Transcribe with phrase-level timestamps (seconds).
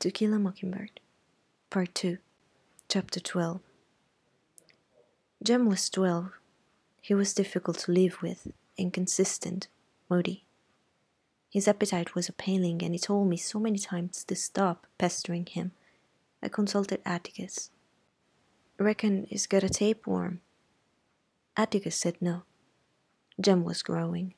[0.00, 0.98] To Kill a Mockingbird,
[1.68, 2.16] Part 2,
[2.88, 3.60] Chapter 12.
[5.44, 6.30] Jem was twelve.
[7.02, 9.68] He was difficult to live with, inconsistent,
[10.08, 10.46] moody.
[11.50, 15.72] His appetite was appalling, and he told me so many times to stop pestering him.
[16.42, 17.70] I consulted Atticus.
[18.78, 20.40] Reckon he's got a tapeworm.
[21.58, 22.44] Atticus said no.
[23.38, 24.32] Jem was growing.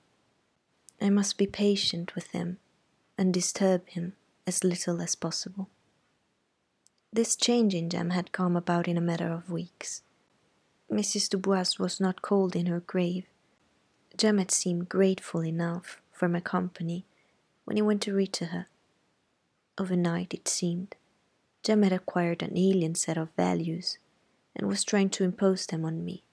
[1.00, 2.58] I must be patient with him
[3.16, 4.14] and disturb him
[4.46, 5.68] as little as possible.
[7.12, 10.02] This change in Jem had come about in a matter of weeks.
[10.90, 11.28] Mrs.
[11.28, 13.26] Dubose was not cold in her grave.
[14.16, 17.04] Jem had seemed grateful enough for my company
[17.64, 18.66] when he went to read to her.
[19.78, 20.96] Overnight, it seemed,
[21.62, 23.98] Jem had acquired an alien set of values
[24.54, 26.24] and was trying to impose them on me.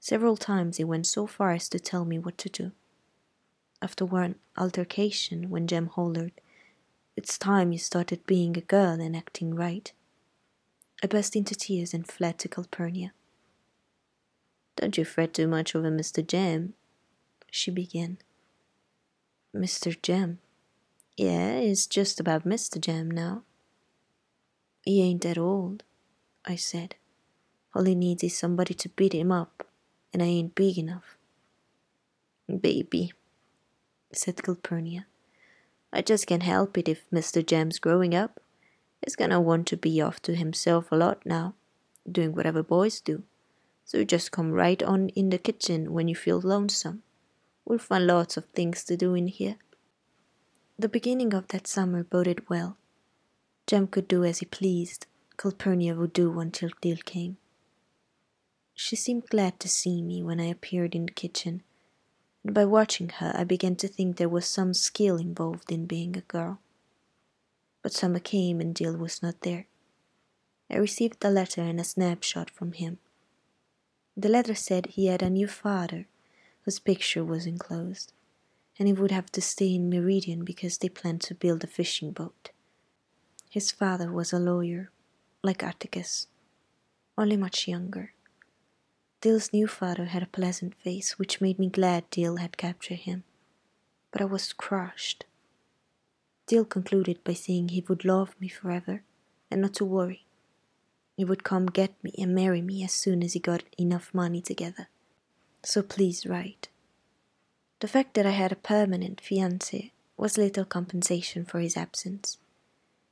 [0.00, 2.72] Several times he went so far as to tell me what to do.
[3.82, 6.32] After one altercation, when Jem hollered,
[7.16, 9.90] It's time you started being a girl and acting right,
[11.02, 13.12] I burst into tears and fled to Calpurnia.
[14.76, 16.26] Don't you fret too much over Mr.
[16.26, 16.74] Jem,
[17.50, 18.18] she began.
[19.54, 20.00] Mr.
[20.02, 20.40] Jem?
[21.16, 22.78] Yeah, it's just about Mr.
[22.78, 23.44] Jem now.
[24.82, 25.84] He ain't that old,
[26.44, 26.96] I said.
[27.74, 29.66] All he needs is somebody to beat him up,
[30.12, 31.16] and I ain't big enough.
[32.46, 33.14] Baby,
[34.12, 35.06] said Calpurnia.
[35.96, 37.44] I just can't help it if Mr.
[37.44, 38.38] Jem's growing up.
[39.02, 41.54] He's gonna want to be off to himself a lot now,
[42.10, 43.22] doing whatever boys do.
[43.86, 47.02] So you just come right on in the kitchen when you feel lonesome.
[47.64, 49.56] We'll find lots of things to do in here.
[50.78, 52.76] The beginning of that summer boded well.
[53.66, 55.06] Jem could do as he pleased.
[55.38, 57.38] Calpurnia would do until Dill came.
[58.74, 61.62] She seemed glad to see me when I appeared in the kitchen,
[62.52, 66.20] by watching her I began to think there was some skill involved in being a
[66.22, 66.60] girl.
[67.82, 69.66] But summer came and Dill was not there.
[70.70, 72.98] I received a letter and a snapshot from him.
[74.16, 76.06] The letter said he had a new father,
[76.62, 78.12] whose picture was enclosed,
[78.78, 82.10] and he would have to stay in Meridian because they planned to build a fishing
[82.10, 82.50] boat.
[83.48, 84.90] His father was a lawyer,
[85.42, 86.26] like Atticus,
[87.16, 88.12] only much younger.
[89.20, 93.24] Dill's new father had a pleasant face, which made me glad Dill had captured him.
[94.10, 95.24] But I was crushed.
[96.46, 99.02] Dill concluded by saying he would love me forever,
[99.50, 100.24] and not to worry.
[101.16, 104.40] He would come get me and marry me as soon as he got enough money
[104.40, 104.88] together.
[105.62, 106.68] So please write.
[107.80, 112.38] The fact that I had a permanent fiancé was little compensation for his absence.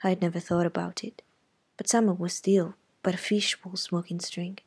[0.02, 1.22] I had never thought about it,
[1.76, 4.58] but summer was Dill but a fishbowl smoking string.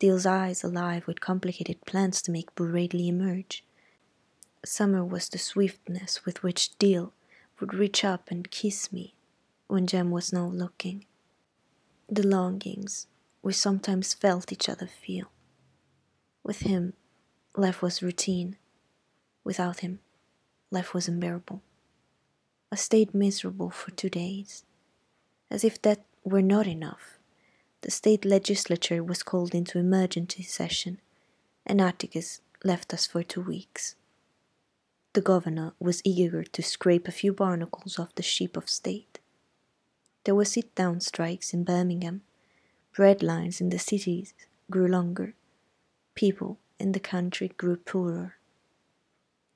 [0.00, 3.62] Dill's eyes alive with complicated plans to make Boo Radley emerge.
[4.64, 7.12] Summer was the swiftness with which Dill
[7.60, 9.14] would reach up and kiss me
[9.66, 11.04] when Jem was not looking.
[12.08, 13.08] The longings
[13.42, 15.30] we sometimes felt each other feel.
[16.42, 16.94] With him,
[17.54, 18.56] life was routine.
[19.44, 19.98] Without him,
[20.70, 21.60] life was unbearable.
[22.72, 24.64] I stayed miserable for two days.
[25.50, 27.19] As if that were not enough,
[27.82, 31.00] the state legislature was called into emergency session,
[31.64, 33.94] and Atticus left us for two weeks.
[35.14, 39.18] The governor was eager to scrape a few barnacles off the sheep of state.
[40.24, 42.22] There were sit down strikes in Birmingham,
[42.94, 44.34] bread lines in the cities
[44.70, 45.34] grew longer,
[46.14, 48.36] people in the country grew poorer.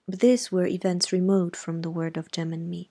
[0.08, 2.90] But these were events remote from the word of Jem and me.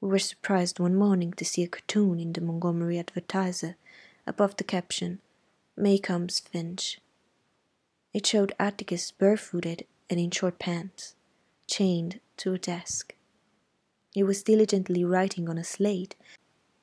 [0.00, 3.76] We were surprised one morning to see a cartoon in the Montgomery Advertiser
[4.26, 5.20] above the caption,
[5.76, 7.00] Maycomb's Finch.
[8.12, 11.14] It showed Atticus barefooted and in short pants,
[11.66, 13.14] chained to a desk.
[14.12, 16.14] He was diligently writing on a slate,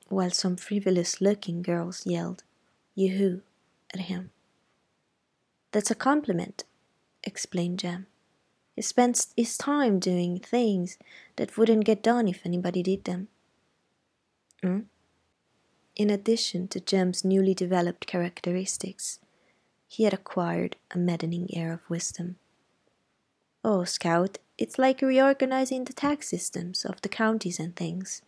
[0.08, 2.44] while some frivolous looking girls yelled,
[2.94, 3.40] Yoo-hoo,
[3.94, 4.30] at him.
[5.70, 6.64] That's a compliment,
[7.24, 8.06] explained Jem.
[8.76, 10.98] He spends his time doing things
[11.36, 13.28] that wouldn't get done if anybody did them.
[14.62, 14.80] Hmm?
[15.94, 19.18] In addition to Jem's newly developed characteristics,
[19.86, 22.36] he had acquired a maddening air of wisdom.
[23.62, 28.22] Oh, Scout, it's like reorganizing the tax systems of the counties and things.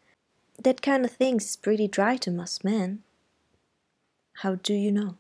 [0.62, 3.02] That kind of thing's pretty dry to most men.
[4.43, 5.16] How do you know?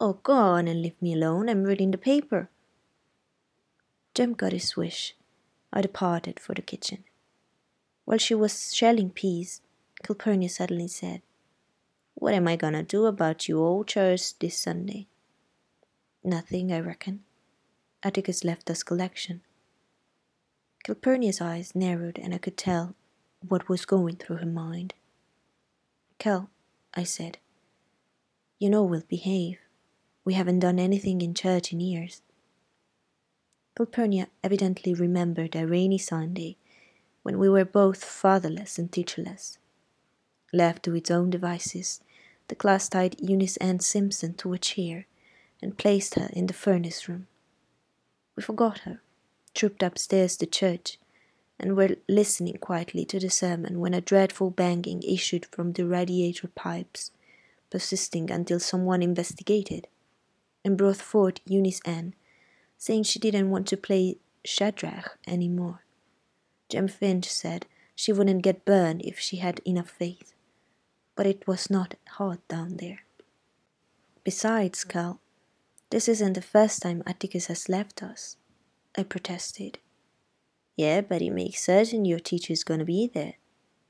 [0.00, 1.48] Oh, go on and leave me alone.
[1.48, 2.48] I'm reading the paper.
[4.14, 5.14] Jem got his wish.
[5.72, 7.04] I departed for the kitchen.
[8.04, 9.60] While she was shelling peas,
[10.02, 11.20] Calpurnia suddenly said,
[12.18, 15.06] what am I gonna do about you old chairs this Sunday?
[16.24, 17.22] Nothing, I reckon.
[18.02, 19.42] Atticus left us collection.
[20.84, 22.96] Calpurnia's eyes narrowed, and I could tell
[23.46, 24.94] what was going through her mind.
[26.18, 26.50] Cal,
[26.94, 27.38] I said,
[28.58, 29.58] you know we'll behave.
[30.24, 32.22] We haven't done anything in church in years.
[33.76, 36.56] Calpurnia evidently remembered a rainy Sunday
[37.22, 39.58] when we were both fatherless and teacherless.
[40.52, 42.00] Left to its own devices,
[42.48, 45.06] the class tied Eunice Ann Simpson to a chair
[45.62, 47.26] and placed her in the furnace room.
[48.36, 49.00] We forgot her,
[49.54, 50.98] trooped upstairs to church,
[51.58, 56.48] and were listening quietly to the sermon when a dreadful banging issued from the radiator
[56.48, 57.10] pipes,
[57.70, 59.88] persisting until someone investigated
[60.64, 62.14] and brought forth Eunice Ann,
[62.76, 65.82] saying she didn't want to play Shadrach any more.
[66.68, 70.32] Jem Finch said she wouldn't get burned if she had enough faith,
[71.18, 73.00] but it was not hot down there.
[74.22, 75.20] Besides, Cal,
[75.90, 78.36] this isn't the first time Atticus has left us,
[78.96, 79.78] I protested.
[80.76, 83.34] Yeah, but he makes certain your teacher's gonna be there.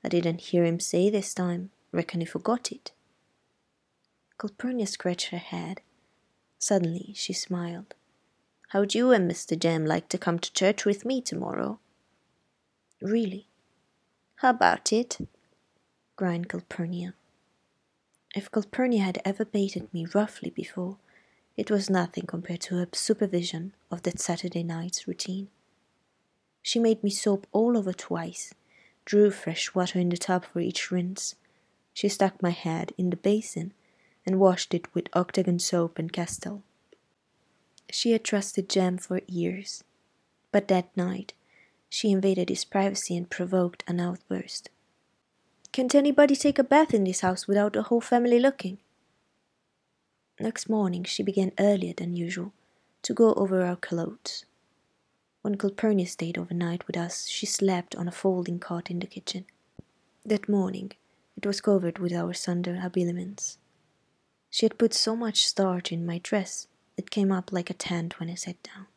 [0.02, 1.70] I didn't hear him say this time.
[1.92, 2.92] Reckon he forgot it.
[4.40, 5.82] Calpurnia scratched her head.
[6.58, 7.94] Suddenly she smiled.
[8.68, 9.58] How'd you and Mr.
[9.58, 11.78] Jem like to come to church with me tomorrow?
[13.02, 13.48] Really?
[14.36, 15.18] How about it?
[16.16, 17.14] grinned Calpurnia.
[18.34, 20.98] If Calpurnia had ever baited me roughly before,
[21.56, 25.48] it was nothing compared to her supervision of that Saturday night's routine.
[26.62, 28.52] She made me soap all over twice,
[29.04, 31.34] drew fresh water in the tub for each rinse.
[31.94, 33.72] She stuck my head in the basin
[34.26, 36.62] and washed it with octagon soap and Castile.
[37.90, 39.82] She had trusted Jem for years,
[40.52, 41.32] but that night
[41.88, 44.68] she invaded his privacy and provoked an outburst.
[45.78, 48.78] Can't anybody take a bath in this house without the whole family looking?
[50.40, 52.52] Next morning she began earlier than usual
[53.02, 54.44] to go over our clothes.
[55.42, 59.44] When Calpurnia stayed overnight with us, she slept on a folding cot in the kitchen.
[60.26, 60.94] That morning
[61.36, 63.58] it was covered with our Sunday habiliments.
[64.50, 66.66] She had put so much starch in my dress
[66.96, 68.88] it came up like a tent when I sat down.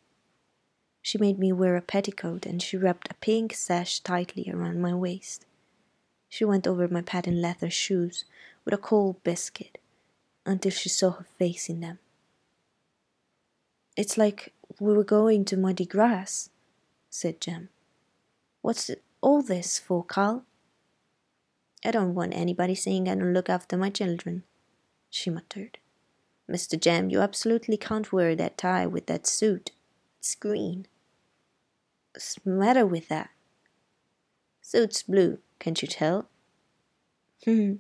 [1.04, 4.96] She made me wear a petticoat and she wrapped a pink sash tightly around my
[4.96, 5.46] waist.
[6.32, 8.24] She went over my patent leather shoes
[8.64, 9.78] with a cold biscuit
[10.46, 12.00] until she saw her face in them.
[13.98, 16.50] It's like we were going to muddy grass,
[17.10, 17.68] said Jem.
[18.62, 18.90] What's
[19.20, 20.46] all this for, Cal?
[21.84, 24.44] I don't want anybody saying I don't look after my children,
[25.10, 25.80] she muttered.
[26.50, 26.80] Mr.
[26.80, 29.72] Jem, you absolutely can't wear that tie with that suit.
[30.20, 30.88] It's green.
[32.14, 33.32] What's the matter with that?
[34.62, 36.28] Suit's blue, can't you tell?
[37.46, 37.74] Hmm,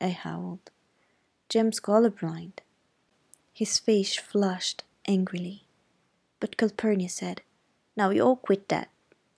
[0.00, 0.70] I howled.
[1.48, 2.60] Jem's colorblind.
[3.52, 5.64] His face flushed angrily.
[6.38, 7.42] But Calpurnia said,
[7.96, 8.90] Now you all quit that.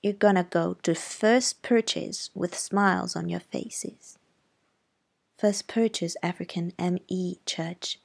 [0.03, 4.19] You're gonna go to First Purchase with smiles on your faces.
[5.39, 7.37] First Purchase African M.E.
[7.47, 7.99] Church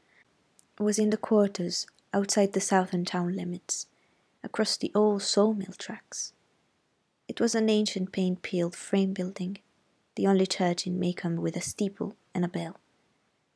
[0.79, 3.87] was in the quarters outside the southern town limits
[4.43, 6.31] across the old sawmill tracks.
[7.27, 9.57] It was an ancient paint peeled frame building,
[10.15, 12.79] the only church in Maycomb with a steeple and a bell,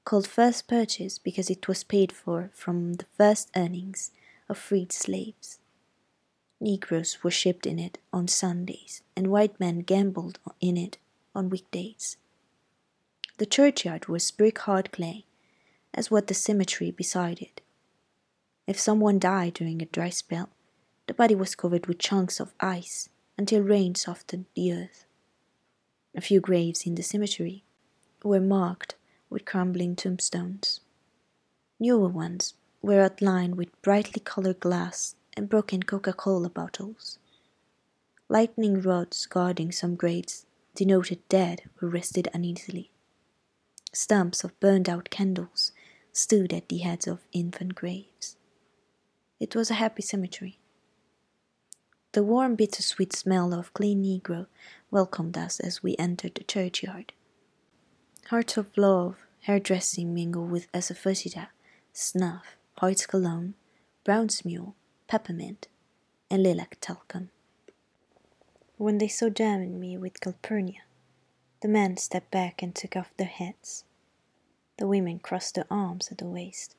[0.06, 4.12] called First Purchase because it was paid for from the first earnings
[4.50, 5.60] of freed slaves.
[6.60, 10.98] Negroes were shipped in it on Sundays, and white men gambled in it
[11.36, 12.18] on weekdays.
[13.38, 15.26] The churchyard was brick hard clay,
[15.94, 17.62] as was the cemetery beside it.
[18.66, 20.50] If someone died during a dry spell,
[21.06, 25.06] the body was covered with chunks of ice until rain softened the earth.
[26.16, 27.64] A few graves in the cemetery
[28.24, 28.96] were marked
[29.30, 30.80] with crumbling tombstones.
[31.80, 37.20] Newer ones were outlined with brightly colored glass and broken Coca Cola bottles.
[38.30, 40.46] Lightning rods guarding some graves
[40.76, 42.92] denoted dead who rested uneasily.
[43.94, 45.72] Stumps of burned out candles
[46.12, 48.36] stood at the heads of infant graves.
[49.40, 50.60] It was a happy cemetery.
[52.18, 54.48] The warm, bittersweet smell of clean Negro
[54.90, 57.14] welcomed us as we entered the churchyard.
[58.30, 61.50] Hearts of love, hairdressing mingled with asafoetida,
[61.94, 63.54] snuff, Hoyt's cologne,
[64.04, 64.74] Brown's mule,
[65.08, 65.68] peppermint,
[66.32, 67.30] and lilac talcum.
[68.78, 70.86] When they saw Jem and me with Calpurnia,
[71.62, 73.84] the men stepped back and took off their hats.
[74.80, 76.76] The women crossed their arms at the waist.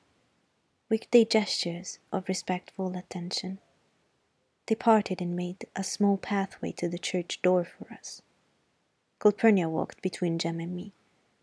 [0.88, 3.60] Weekday gestures of respectful attention.
[4.68, 8.20] They parted and made a small pathway to the church door for us.
[9.18, 10.92] Calpurnia walked between Jem and me,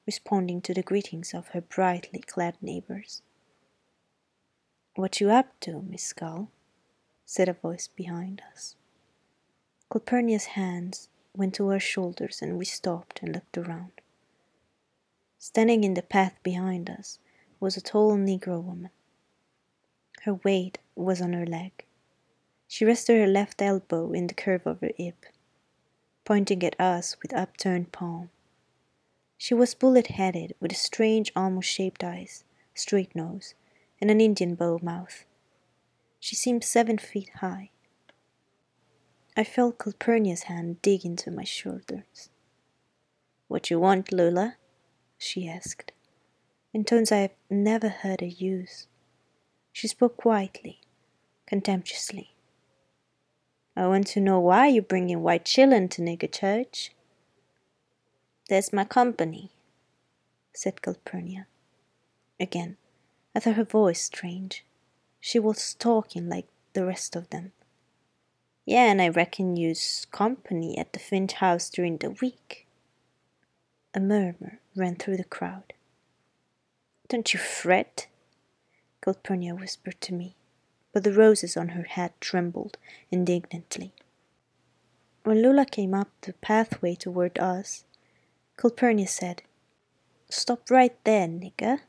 [0.05, 3.23] responding to the greetings of her brightly clad neighbors.
[4.93, 6.51] What you up to, Miss Cal?
[7.25, 8.75] said a voice behind us.
[9.91, 13.93] Calpurnia's hands went to her shoulders and we stopped and looked around.
[15.39, 17.17] Standing in the path behind us
[17.59, 18.91] was a tall Negro woman.
[20.21, 21.84] Her weight was on her leg.
[22.75, 25.27] She rested her left elbow in the curve of her hip,
[26.25, 28.31] pointing at us with upturned palm.
[29.37, 33.53] She was bullet headed, with strange, almost shaped eyes, straight nose,
[34.01, 35.23] and an Indian bow mouth.
[36.19, 37.69] She seemed seven feet high.
[39.37, 42.29] I felt Calpurnia's hand dig into my shoulders.
[43.47, 44.57] What you want, Lula?
[45.17, 45.93] she asked,
[46.73, 48.87] in tones I have never heard her use.
[49.71, 50.81] She spoke quietly,
[51.47, 52.34] contemptuously.
[53.75, 56.91] I want to know why you bringing white chillun to nigger church.
[58.47, 59.51] There's my company,
[60.53, 61.47] said Calpurnia.
[62.39, 62.77] Again,
[63.35, 64.63] I thought her voice strange.
[65.19, 67.51] She was talking like the rest of them.
[68.65, 72.65] Yeah, and I reckon you's company at the Finch house during the week.
[73.93, 75.73] A murmur ran through the crowd.
[77.07, 78.07] Don't you fret,
[79.01, 80.35] Calpurnia whispered to me,
[80.95, 82.77] but the roses on her hat trembled
[83.11, 83.91] indignantly.
[85.25, 87.83] When Lula came up the pathway toward us,
[88.57, 89.41] Calpurnia said,
[90.29, 91.79] Stop right there, nigger.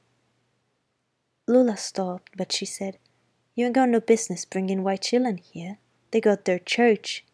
[1.46, 2.98] Lula stopped, but she said,
[3.54, 5.78] You ain't got no business bringing white chillun here.
[6.10, 7.24] They got their church.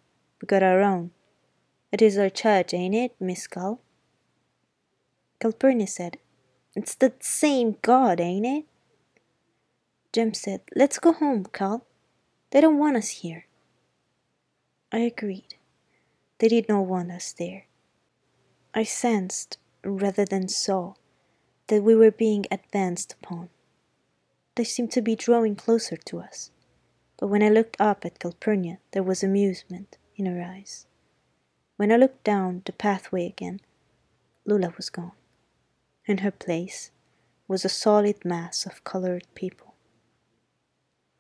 [0.43, 1.12] We got our own.
[1.91, 3.81] It is our church, ain't it, Miss Cal?
[5.41, 6.19] Calpurnia said,
[6.76, 8.64] It's the same God, ain't it?
[10.12, 11.87] Jem said, Let's go home, Cal.
[12.50, 13.47] They don't want us here.
[14.92, 15.54] I agreed.
[16.38, 17.64] They did not want us there.
[18.75, 20.95] I sensed, rather than saw,
[21.69, 23.49] that we were being advanced upon.
[24.57, 26.50] They seemed to be drawing closer to us,
[27.16, 30.87] but when I looked up at Calpurnia, there was amusement in her eyes.
[31.76, 33.61] When I looked down the pathway again,
[34.45, 35.12] Lula was gone.
[36.04, 36.90] In her place
[37.49, 39.72] was a solid mass of colored people.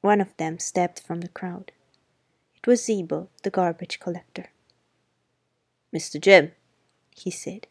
[0.02, 1.72] One of them stepped from the crowd.
[2.56, 4.50] It was Zeebo, the garbage collector.
[5.94, 6.20] Mr.
[6.20, 6.52] Jem,
[7.16, 7.68] he said,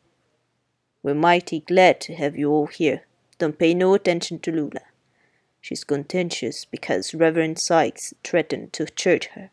[1.04, 3.06] we're mighty glad to have you all here.
[3.40, 4.82] Don't pay no attention to Lula.
[5.60, 9.50] She's contentious because Reverend Sykes threatened to church her.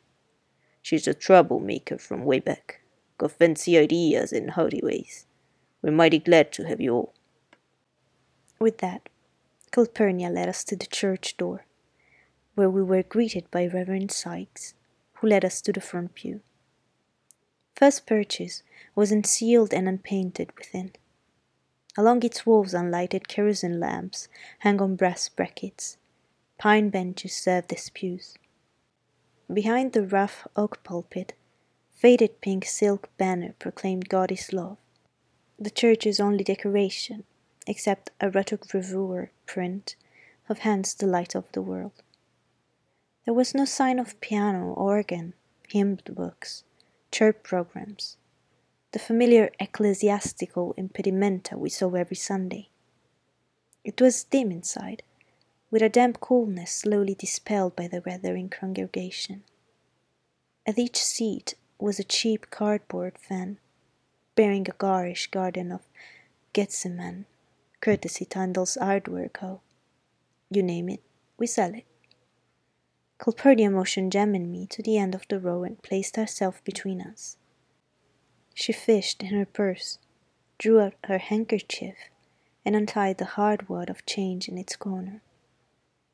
[0.82, 2.80] She's a troublemaker from way back.
[3.16, 5.26] Got fancy ideas and howdy ways.
[5.82, 7.14] We're mighty glad to have you all.
[8.60, 9.08] With that,
[9.72, 11.64] Calpurnia led us to the church door
[12.58, 14.74] where we were greeted by Reverend Sykes,
[15.14, 16.40] who led us to the front pew.
[17.76, 18.64] First purchase
[18.96, 20.90] was unsealed and unpainted within.
[21.96, 24.26] Along its walls unlighted kerosene lamps
[24.58, 25.98] hang on brass brackets.
[26.58, 28.34] Pine benches served as pews.
[29.52, 31.34] Behind the rough oak pulpit,
[31.92, 34.78] faded pink silk banner proclaimed God is love,
[35.60, 37.22] the church's only decoration,
[37.68, 39.94] except a rotogravure print
[40.48, 42.02] of Hunt's the Light of the World.
[43.28, 45.34] There was no sign of piano, organ,
[45.68, 46.64] hymn books,
[47.12, 48.16] church programs,
[48.92, 52.70] the familiar ecclesiastical impedimenta we saw every Sunday.
[53.84, 55.02] It was dim inside,
[55.70, 59.44] with a damp coolness slowly dispelled by the weathering congregation.
[60.64, 63.58] At each seat was a cheap cardboard fan,
[64.36, 65.82] bearing a garish garden of
[66.54, 67.26] Gethsemane,
[67.82, 69.60] courtesy Tyndall's Hardware Co.
[70.50, 71.02] You name it,
[71.36, 71.84] we sell it.
[73.18, 77.00] Calpurnia motioned Jem and me to the end of the row and placed herself between
[77.00, 77.36] us.
[78.54, 79.98] She fished in her purse,
[80.56, 81.96] drew out her handkerchief,
[82.64, 85.20] and untied the hard wad of change in its corner.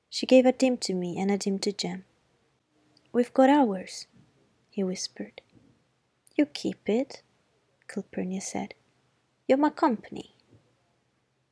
[0.09, 2.05] She gave a dim to me and a dim to Jem.
[3.13, 4.07] We've got ours,
[4.71, 5.43] he whispered.
[6.37, 7.23] You keep it,
[7.87, 8.73] Calpurnia said.
[9.47, 10.37] You're my company.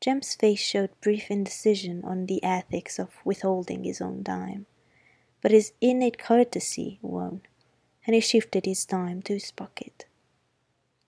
[0.01, 4.67] Jem's face showed brief indecision on the ethics of withholding his own dime
[5.43, 7.43] but his innate courtesy won,
[8.07, 10.07] and he shifted his dime to his pocket.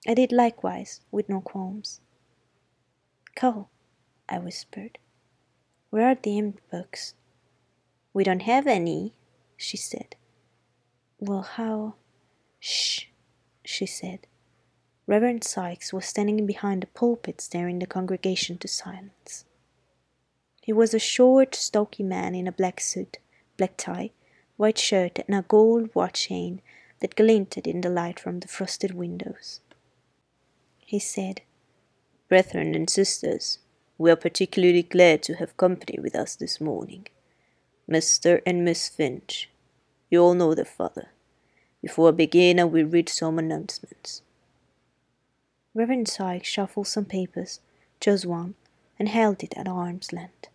[0.07, 2.01] I did likewise, with no qualms.
[3.33, 3.69] Cal,
[4.29, 4.99] I whispered,
[5.89, 7.13] where are the hymn books?
[8.13, 9.13] We don't have any,
[9.55, 10.15] she said.
[11.19, 11.95] Well, how?
[12.59, 13.05] Shh,
[13.63, 14.27] she said.
[15.07, 19.45] Reverend Sykes was standing behind the pulpit, staring the congregation to silence.
[20.61, 23.19] He was a short, stocky man in a black suit,
[23.55, 24.11] black tie,
[24.57, 26.61] white shirt, and a gold watch chain
[26.99, 29.59] that glinted in the light from the frosted windows.
[30.79, 31.41] He said,
[32.29, 33.59] Brethren and sisters,
[33.97, 37.07] we are particularly glad to have company with us this morning.
[37.89, 38.41] Mr.
[38.45, 39.49] and Miss Finch,
[40.09, 41.09] you all know their father.
[41.81, 44.21] Before I begin, I will read some announcements.
[45.73, 47.59] Reverend Sykes shuffled some papers,
[47.99, 48.55] chose one,
[48.97, 50.47] and held it at arm's length.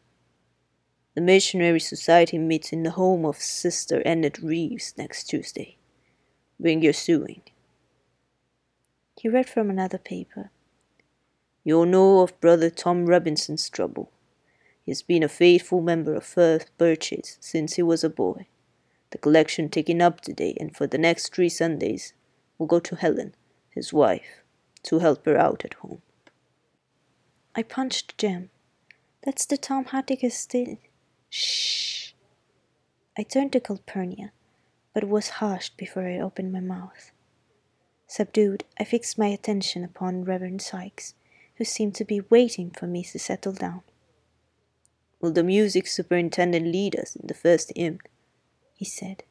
[1.16, 5.76] The Missionary Society meets in the home of Sister Annette Reeves next Tuesday.
[6.60, 7.42] Bring your sewing.
[9.20, 10.50] He read from another paper.
[11.64, 14.12] You'll know of Brother Tom Robinson's trouble.
[14.84, 18.46] He has been a faithful member of First Purchase since he was a boy.
[19.10, 22.12] The collection taken up today and for the next three Sundays
[22.56, 23.34] will go to Helen,
[23.70, 24.44] his wife,
[24.84, 26.02] to help her out at home.
[27.56, 28.50] I punched Jem.
[29.24, 30.78] That's the Tom Atticus did.
[31.30, 32.12] Shh.
[33.16, 34.32] I turned to Calpurnia,
[34.92, 37.12] but was hushed before I opened my mouth.
[38.06, 41.14] Subdued, I fixed my attention upon Reverend Sykes,
[41.54, 43.82] who seemed to be waiting for me to settle down.
[45.20, 48.00] Will the music superintendent lead us in the first hymn?
[48.75, 49.22] he said.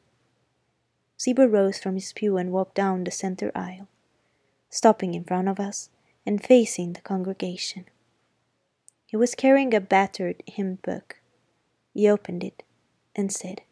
[1.18, 3.88] Zeebo rose from his pew and walked down the center aisle,
[4.70, 5.90] stopping in front of us
[6.24, 7.84] and facing the congregation.
[9.04, 11.19] He was carrying a battered hymn book.
[11.92, 12.62] He opened it
[13.14, 13.62] and said,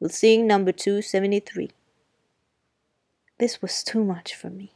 [0.00, 1.70] We'll sing number 273.
[3.38, 4.72] This was too much for me.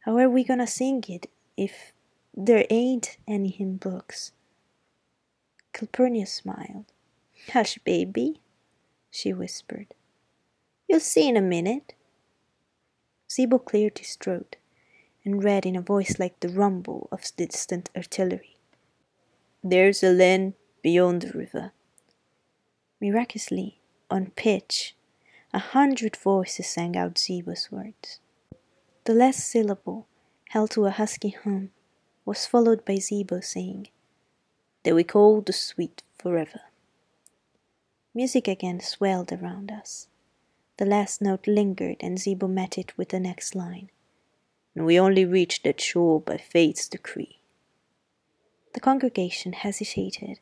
[0.00, 1.92] How are we gonna sing it if
[2.36, 4.32] there ain't any hymn books?
[5.72, 6.86] Calpurnia smiled.
[7.52, 8.40] Hush, baby,
[9.10, 9.94] she whispered.
[10.88, 11.94] You'll see in a minute.
[13.28, 14.56] Zeebo cleared his throat
[15.24, 18.56] and read in a voice like the rumble of distant artillery.
[19.62, 20.54] There's a land
[20.84, 21.72] beyond the river.
[23.00, 24.94] Miraculously, on pitch,
[25.54, 28.20] a hundred voices sang out Zeebo's words.
[29.04, 30.06] The last syllable,
[30.50, 31.70] held to a husky hum,
[32.26, 33.88] was followed by Zeebo saying,
[34.82, 36.60] That we call the sweet forever.
[38.14, 40.08] Music again swelled around us.
[40.76, 43.88] The last note lingered, and Zeebo met it with the next line.
[44.76, 47.38] And we only reached that shore by fate's decree.
[48.74, 50.40] The congregation hesitated.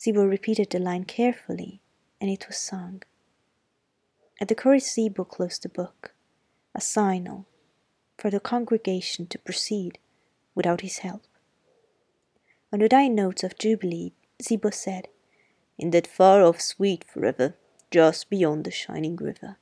[0.00, 1.82] Zeebo repeated the line carefully,
[2.20, 3.02] and it was sung.
[4.40, 6.14] At the chorus, Zeebo closed the book,
[6.74, 7.44] a signal
[8.16, 9.98] for the congregation to proceed
[10.54, 11.22] without his help.
[12.72, 15.08] On the dying notes of Jubilee, Zeebo said,
[15.76, 17.54] in that far off sweet forever,
[17.90, 19.56] just beyond the shining river.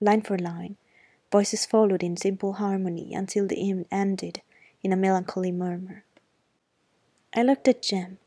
[0.00, 0.76] Line for line,
[1.30, 4.42] voices followed in simple harmony until the hymn ended
[4.82, 6.04] in a melancholy murmur.
[7.34, 8.18] I looked at Jem,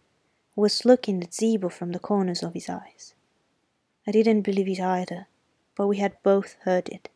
[0.61, 3.13] was looking at Zeebo from the corners of his eyes.
[4.07, 5.27] I didn't believe it either,
[5.75, 7.09] but we had both heard it.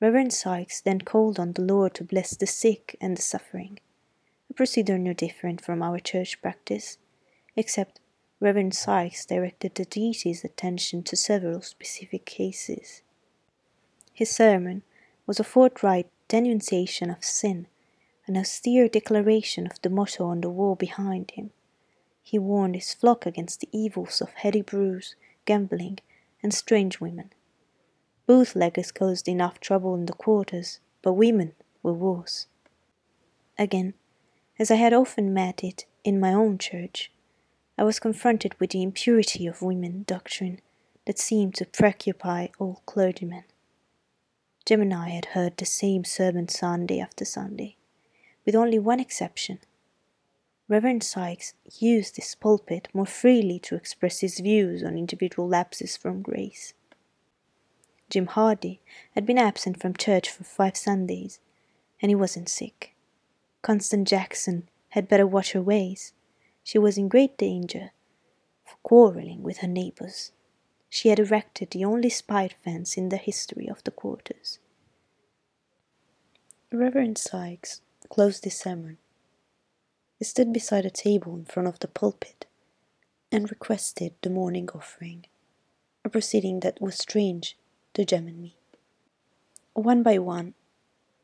[0.00, 3.80] Reverend Sykes then called on the Lord to bless the sick and the suffering,
[4.48, 6.98] a procedure no different from our church practice,
[7.56, 7.98] except
[8.38, 13.02] Reverend Sykes directed the deity's attention to several specific cases.
[14.12, 14.82] His sermon
[15.26, 17.66] was a forthright denunciation of sin,
[18.28, 21.50] an austere declaration of the motto on the wall behind him.
[22.28, 26.00] He warned his flock against the evils of heady brews, gambling,
[26.42, 27.32] and strange women.
[28.26, 32.46] Bootleggers caused enough trouble in the quarters, but women were worse.
[33.56, 33.94] Again,
[34.58, 37.10] as I had often met it in my own church,
[37.78, 40.60] I was confronted with the impurity of women doctrine
[41.06, 43.44] that seemed to preoccupy all clergymen.
[44.66, 47.76] Jem and I had heard the same sermon Sunday after Sunday,
[48.44, 49.60] with only one exception.
[50.68, 56.20] Reverend Sykes used his pulpit more freely to express his views on individual lapses from
[56.20, 56.74] grace.
[58.10, 58.80] Jim Hardy
[59.14, 61.40] had been absent from church for five Sundays,
[62.02, 62.94] and he wasn't sick.
[63.62, 66.12] Constance Jackson had better watch her ways
[66.68, 67.92] she was in great danger
[68.62, 70.32] for quarrelling with her neighbors.
[70.90, 74.58] She had erected the only spite fence in the history of the quarters.
[76.70, 78.98] Reverend Sykes closed his sermon.
[80.18, 82.46] He stood beside a table in front of the pulpit
[83.30, 85.26] and requested the morning offering,
[86.04, 87.56] a proceeding that was strange
[87.94, 88.56] to Jem and me.
[89.74, 90.54] One by one,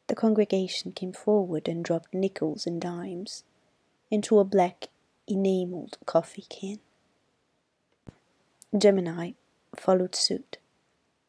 [0.07, 3.43] the congregation came forward and dropped nickels and dimes
[4.11, 4.91] into a black
[5.27, 6.79] enameled coffee can.
[8.77, 9.35] Jem and I
[9.75, 10.59] followed suit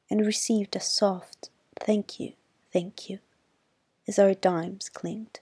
[0.09, 1.49] and received a soft
[1.79, 2.33] thank you,
[2.71, 3.19] thank you,
[4.07, 5.39] as our dimes clinked.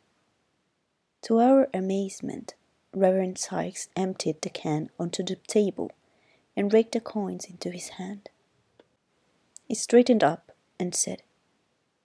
[1.24, 2.54] To our amazement,
[2.94, 5.90] Reverend Sykes emptied the can onto the table
[6.54, 8.30] and raked the coins into his hand.
[9.66, 11.24] He straightened up and said,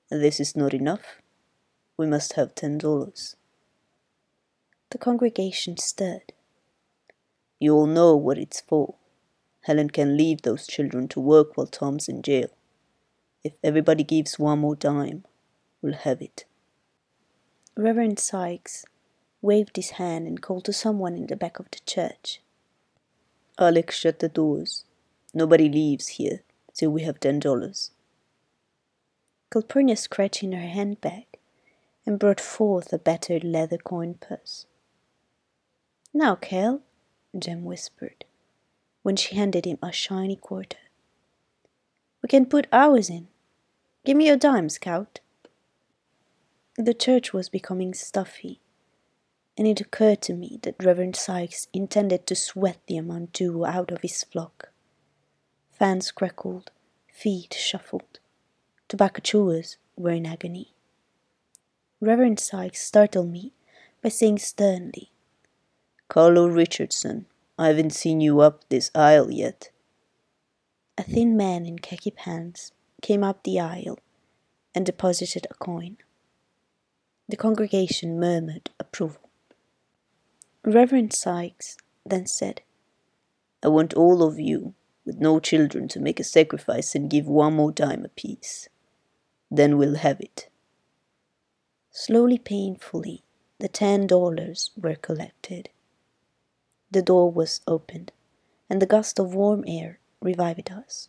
[0.08, 1.20] This is not enough.
[1.96, 3.34] We must have ten dollars.
[4.90, 6.32] The congregation stirred.
[7.58, 8.94] You all know what it's for.
[9.62, 12.50] Helen can leave those children to work while Tom's in jail.
[13.42, 15.24] If everybody gives one more dime,
[15.82, 16.44] we'll have it.
[17.76, 18.86] Reverend Sykes
[19.40, 22.40] waved his hand and called to someone in the back of the church.
[23.58, 24.84] Alex, shut the doors.
[25.34, 26.42] Nobody leaves here
[26.74, 27.90] till we have ten dollars.
[29.50, 31.26] Calpurnia scratched in her handbag
[32.04, 34.66] and brought forth a battered leather coin purse.
[36.14, 36.80] Now, Cal,
[37.38, 38.24] Jem whispered,
[39.02, 40.78] when she handed him a shiny quarter.
[42.22, 43.28] We can put ours in.
[44.04, 45.20] Give me your dime, Scout.
[46.76, 48.60] The church was becoming stuffy,
[49.58, 53.90] and it occurred to me that Reverend Sykes intended to sweat the amount due out
[53.90, 54.70] of his flock.
[55.72, 56.70] Fans crackled,
[57.12, 58.20] feet shuffled.
[58.86, 60.72] Tobacco chewers were in agony.
[62.00, 63.52] Reverend Sykes startled me
[64.00, 65.10] by saying sternly,
[66.08, 67.26] Carlow Richardson,
[67.58, 69.70] I haven't seen you up this aisle yet.
[70.96, 72.70] A thin man in khaki pants
[73.02, 73.98] came up the aisle
[74.72, 75.96] and deposited a coin.
[77.28, 79.27] The congregation murmured approval.
[80.64, 82.62] Reverend Sykes then said,
[83.62, 87.54] I want all of you, with no children, to make a sacrifice and give one
[87.54, 88.68] more dime apiece.
[89.50, 90.48] Then we'll have it.
[91.90, 93.22] Slowly, painfully,
[93.58, 95.70] the ten dollars were collected.
[96.90, 98.12] The door was opened,
[98.70, 101.08] and the gust of warm air revived us.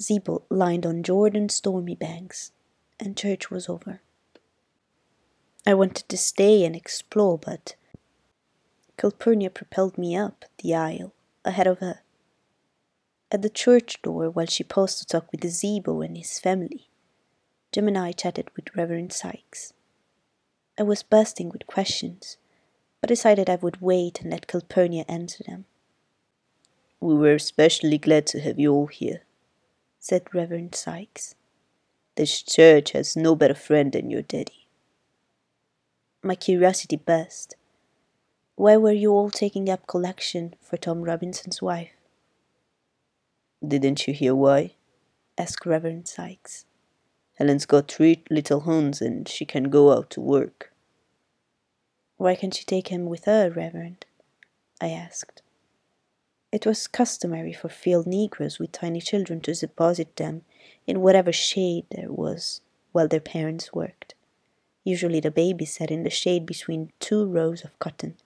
[0.00, 2.52] Zeebo lined on Jordan's stormy banks,
[3.00, 4.00] and church was over.
[5.66, 7.74] I wanted to stay and explore, but
[8.98, 12.00] Calpurnia propelled me up the aisle ahead of her.
[13.30, 16.88] At the church door, while she paused to talk with Zeebo and his family,
[17.70, 19.72] Jem and I chatted with Reverend Sykes.
[20.76, 22.38] I was bursting with questions,
[23.00, 25.66] but decided I would wait and let Calpurnia answer them.
[26.98, 29.22] We were especially glad to have you all here,
[30.00, 31.36] said Reverend Sykes.
[32.16, 34.66] This church has no better friend than your daddy.
[36.20, 37.54] My curiosity burst.
[38.58, 41.92] Why were you all taking up collection for Tom Robinson's wife?
[43.64, 44.72] Didn't you hear why?
[45.38, 46.66] asked Reverend Sykes.
[47.34, 50.72] Helen's got three little hounds and she can go out to work.
[52.16, 54.06] Why can't she take him with her, Reverend?
[54.80, 55.40] I asked.
[56.50, 60.42] It was customary for field negroes with tiny children to deposit them
[60.84, 64.16] in whatever shade there was while their parents worked.
[64.82, 68.16] Usually the baby sat in the shade between two rows of cotton.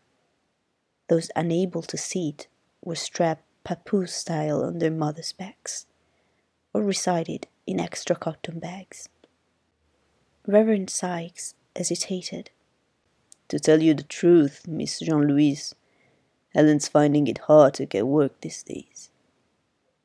[1.12, 2.48] Those unable to seat
[2.82, 5.84] were strapped papoose style on their mothers' backs,
[6.72, 9.10] or resided in extra cotton bags.
[10.46, 12.48] Reverend Sykes hesitated.
[13.48, 15.74] To tell you the truth, Miss Jean Louise,
[16.54, 19.10] Helen's finding it hard to get work these days.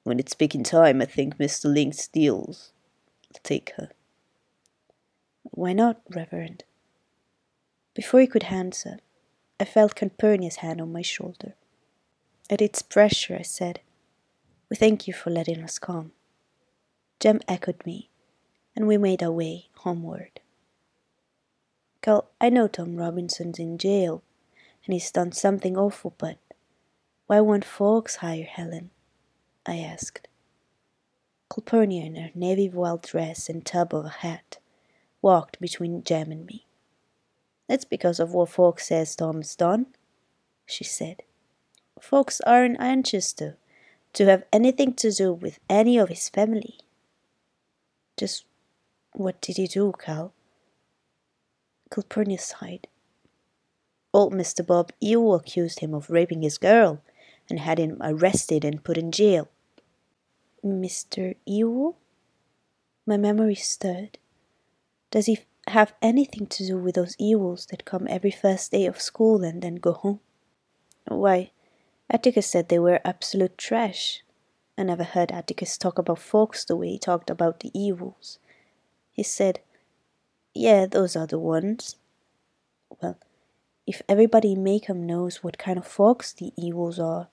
[0.04, 1.74] When it's picking time, I think Mr.
[1.74, 2.54] Link Deas'll
[3.44, 3.92] take her.
[5.44, 6.66] Why not, Reverend?
[7.94, 9.00] Before he could answer,
[9.60, 11.56] I felt Calpurnia's hand on my shoulder.
[12.50, 13.80] At its pressure, I said,
[14.70, 16.12] We thank you for letting us come.
[17.20, 18.10] Jem echoed me,
[18.76, 20.40] and we made our way homeward.
[22.04, 24.22] Cal, I know Tom Robinson's in jail,
[24.86, 26.38] and he's done something awful, but
[27.26, 28.92] why won't folks hire Helen?
[29.66, 30.28] I asked.
[31.52, 34.60] Calpurnia, in her navy voile dress and tub of a hat,
[35.24, 36.67] walked between Jem and me.
[37.68, 39.88] That's because of what folks says Tom's done,
[40.66, 41.24] she said.
[42.00, 43.56] Folks aren't anxious to,
[44.14, 46.80] to have anything to do with any of his family.
[48.18, 48.46] Just
[49.14, 50.34] what did he do, Cal?
[51.92, 52.88] Calpurnia sighed.
[54.14, 54.66] Old Mr.
[54.66, 57.02] Bob Ewell accused him of raping his girl
[57.50, 59.50] and had him arrested and put in jail.
[60.64, 61.36] Mr.
[61.46, 61.98] Ewell?
[63.06, 64.18] My memory stirred.
[65.12, 69.02] Does he have anything to do with those Ewells that come every first day of
[69.02, 70.20] school and then go home?
[71.08, 71.52] Why,
[72.10, 74.24] Atticus said they were absolute trash.
[74.78, 78.38] I never heard Atticus talk about folks the way he talked about the Ewells.
[79.12, 79.60] He said,
[80.54, 81.96] Yeah, those are the ones.
[83.02, 83.18] Well,
[83.86, 87.28] if everybody in Maycomb knows what kind of folks the Ewells are,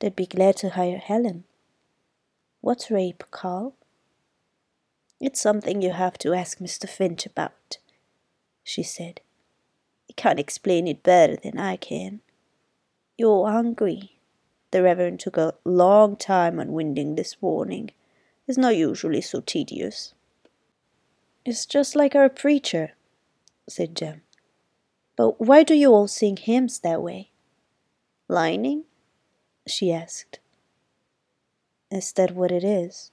[0.00, 1.44] they'd be glad to hire Helen.
[2.60, 3.74] What's rape, Cal?
[5.20, 6.88] It's something you have to ask Mr.
[6.88, 7.76] Finch about,
[8.64, 9.20] she said.
[10.06, 12.20] He can't explain it better than I can.
[13.18, 14.18] You're hungry.
[14.70, 17.90] The Reverend took a long time unwinding this warning.
[18.48, 20.14] It's not usually so tedious.
[21.44, 22.92] It's just like our preacher,
[23.68, 24.22] said Jem.
[25.16, 27.30] But why do you all sing hymns that way?
[28.26, 28.84] Lining?
[29.66, 30.38] she asked.
[31.90, 33.09] Is that what it is?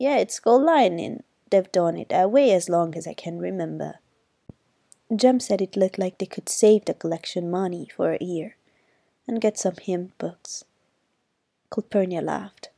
[0.00, 1.24] Yeah, it's called lining.
[1.50, 3.96] They've done it that way as long as I can remember.
[5.14, 8.56] Jem said it looked like they could save the collection money for a year
[9.28, 10.64] and get some hymn books.
[11.70, 12.70] Calpurnia laughed.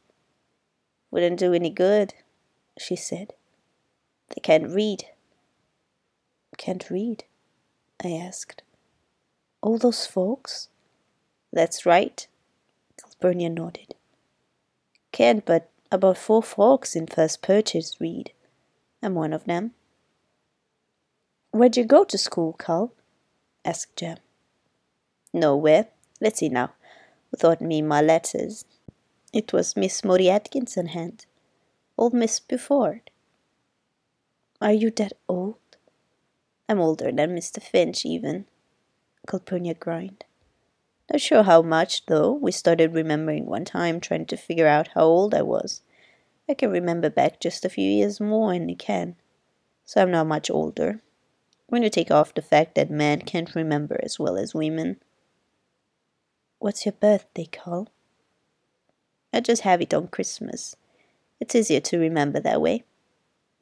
[1.13, 2.15] Wouldn't do any good,
[2.77, 3.35] she said.
[4.31, 5.05] They can't read.
[6.59, 7.23] Can't read?
[8.03, 8.63] I asked.
[9.61, 10.71] All those folks?
[11.53, 12.27] That's right,
[13.01, 13.95] Calpurnia nodded.
[15.13, 18.33] Can't, but about four folks in first purchase read.
[19.03, 19.73] I'm one of them.
[21.51, 22.93] Where'd you go to school, Cal?
[23.65, 24.17] asked Jem.
[25.33, 25.89] Nowhere.
[26.21, 26.73] Let's see now.
[27.39, 28.65] Taught me my letters?
[29.33, 31.27] It was Miss Maudie Atkinson hand.
[31.99, 33.11] Old Miss Buford.
[34.61, 35.57] Are you that old?
[36.69, 37.63] I'm older than Mr.
[37.63, 38.47] Finch, even.
[39.27, 40.25] Calpurnia grinned.
[41.11, 42.33] Not sure how much, though.
[42.33, 45.83] We started remembering one time, trying to figure out how old I was.
[46.49, 49.17] I can remember back just a few years more than you can.
[49.85, 51.01] So I'm not much older
[51.67, 54.99] when you take off the fact that men can't remember as well as women.
[56.59, 57.89] What's your birthday, Cal?
[59.33, 60.77] I just have it on Christmas.
[61.41, 62.85] It's easier to remember that way.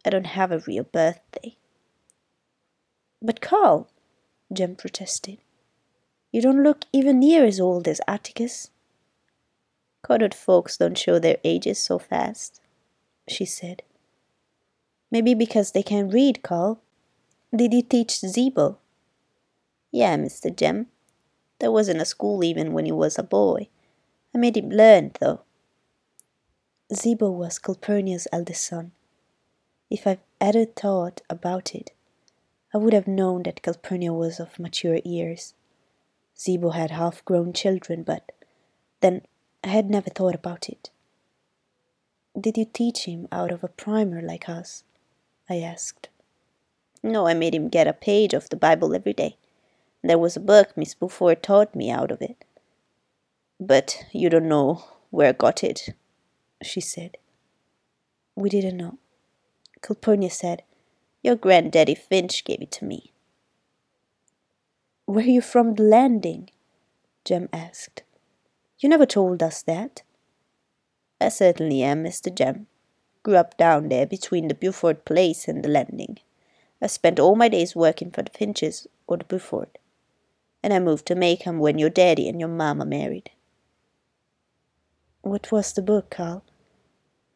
[0.04, 1.56] I don't have a real birthday.
[3.22, 3.88] But Cal,
[4.52, 5.38] Jem protested,
[6.32, 8.70] you don't look even near as old as Atticus.
[10.02, 12.60] Colored folks don't show their ages so fast,
[13.28, 13.82] she said.
[15.10, 16.80] Maybe because they can't read, Cal.
[17.54, 18.76] Did you teach Zeebo?
[19.90, 20.54] Yeah, Mr.
[20.54, 20.86] Jem.
[21.58, 23.68] There wasn't a school even when he was a boy.
[24.34, 25.40] I made him learn, though.
[26.92, 28.92] Zeebo was Calpurnia's eldest son.
[29.90, 31.90] If I've ever thought about it,
[32.72, 35.54] I would have known that Calpurnia was of mature years.
[36.40, 38.32] Zeebo had half grown children, but
[39.00, 39.22] then
[39.62, 40.88] I had never thought about it.
[42.40, 44.82] Did you teach him out of a primer like us?
[45.50, 46.08] I asked.
[47.02, 49.36] No, I made him get a page of the Bible every day.
[50.02, 52.42] There was a book Miss Buford taught me out of it.
[53.58, 55.90] But you don't know where I got it,
[56.62, 57.18] she said.
[58.34, 58.96] We didn't know.
[59.82, 60.62] Calpurnia said,
[61.22, 63.09] Your granddaddy Finch gave it to me.
[65.10, 66.50] Were you from the landing?
[67.24, 68.04] Jem asked.
[68.78, 70.04] You never told us that.
[71.20, 72.32] I certainly am, Mr.
[72.32, 72.68] Jem.
[73.24, 76.20] Grew up down there between the Buford place and the landing.
[76.80, 79.80] I spent all my days working for the Finches or the Buford.
[80.62, 83.30] And I moved to Maycomb when your daddy and your mamma married.
[85.22, 86.44] What was the book, Cal?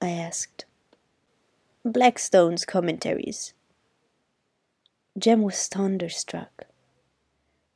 [0.00, 0.64] I asked.
[1.84, 3.52] Blackstone's Commentaries.
[5.18, 6.66] Jem was thunderstruck.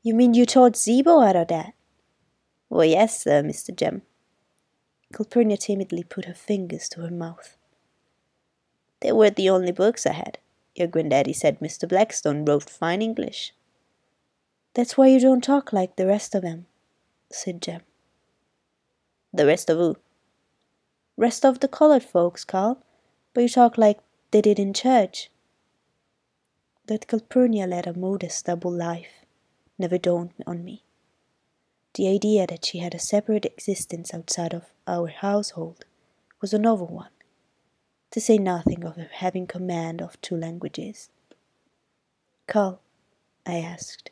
[0.02, 1.74] You mean you taught Zeebo out of that?
[2.70, 3.74] Well, yes, sir, Mr.
[3.74, 4.02] Jem.
[5.12, 7.56] Calpurnia timidly put her fingers to her mouth.
[9.00, 10.38] They were the only books I had.
[10.74, 11.88] Your granddaddy said Mr.
[11.88, 13.54] Blackstone wrote fine English.
[14.74, 16.66] That's why you don't talk like the rest of them,
[17.30, 17.82] said Jem.
[19.32, 19.96] The rest of who?
[21.16, 22.82] Rest of the colored folks, Cal.
[23.34, 23.98] But you talk like
[24.30, 25.30] they did in church.
[26.86, 29.26] That Calpurnia led a modest double life
[29.78, 30.82] never dawned on me.
[31.94, 35.84] The idea that she had a separate existence outside of our household
[36.40, 37.10] was a novel one
[38.10, 41.10] to say nothing of her having command of two languages.
[42.46, 42.80] Cal,
[43.46, 44.10] I asked,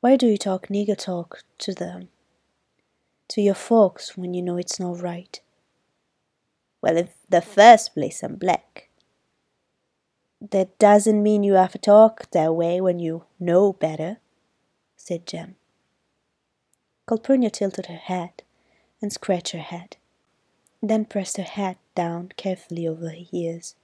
[0.00, 2.08] why do you talk nigger talk to them?
[3.28, 5.40] To your folks when you know it's not right?
[6.80, 8.88] Well, in the first place, I'm black.
[10.40, 14.18] That doesn't mean you have to talk that way when you know better,
[15.02, 15.56] said Jem.
[17.08, 18.42] Calpurnia tilted her head
[19.00, 19.96] and scratched her head
[20.82, 23.76] then pressed her hat down carefully over her ears.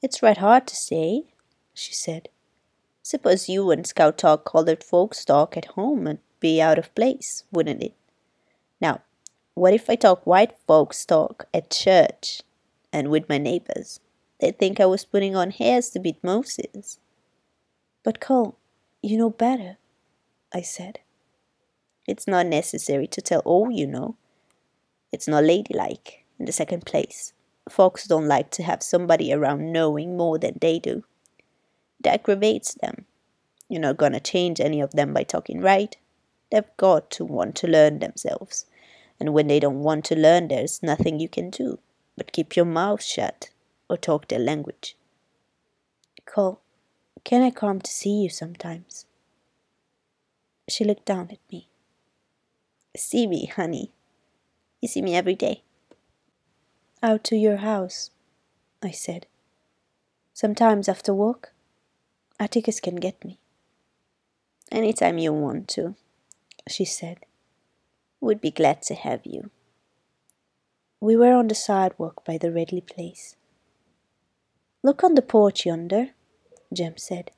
[0.00, 1.24] It's right hard to say,
[1.74, 2.28] she said.
[3.02, 7.44] Suppose you and Scout talk colored folks talk at home and be out of place,
[7.50, 7.94] wouldn't it?
[8.80, 9.00] Now,
[9.54, 12.42] what if I talk white folks talk at church
[12.92, 14.00] and with my neighbors?
[14.40, 16.98] They'd think I was putting on hairs to beat Moses.
[18.04, 18.56] But Cal,
[19.04, 19.76] you know better,
[20.52, 21.00] I said.
[22.06, 24.16] It's not necessary to tell all you know.
[25.12, 27.32] It's not ladylike, in the second place.
[27.68, 31.04] Folks don't like to have somebody around knowing more than they do.
[32.00, 33.06] It aggravates them.
[33.68, 35.96] You're not to change any of them by talking right.
[36.50, 38.66] They've got to want to learn themselves.
[39.18, 41.78] And when they don't want to learn, there's nothing you can do
[42.16, 43.50] but keep your mouth shut
[43.88, 44.96] or talk their language.
[46.26, 46.60] Cal,
[47.24, 49.06] can I come to see you sometimes?
[50.68, 51.68] She looked down at me.
[52.96, 53.92] See me, honey,
[54.80, 55.62] you see me every day.
[57.02, 58.10] Out to your house,
[58.82, 59.26] I said.
[60.32, 61.54] Sometimes after work?
[62.38, 63.38] Atticus can get me.
[64.70, 65.94] Anytime you want to,
[66.68, 67.26] she said.
[68.20, 69.50] Would be glad to have you.
[71.00, 73.36] We were on the sidewalk by the Radley place.
[74.82, 76.10] Look on the porch yonder,
[76.74, 77.30] Jem said.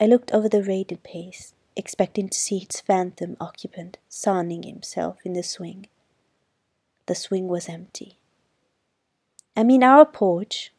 [0.00, 5.32] I looked over the Radley Place, expecting to see its phantom occupant sunning himself in
[5.32, 5.86] the swing.
[7.06, 8.18] The swing was empty.
[9.56, 10.72] I mean our porch,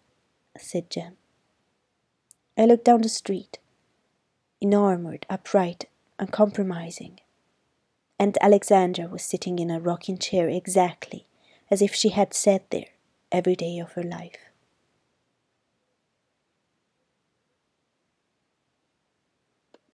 [0.57, 1.17] said Jem.
[2.57, 3.59] I looked down the street,
[4.61, 5.85] enamored, upright,
[6.19, 7.19] uncompromising.
[8.17, 11.25] Aunt Alexandra was sitting in a rocking chair exactly
[11.69, 12.87] as if she had sat there
[13.31, 14.44] every day of her life.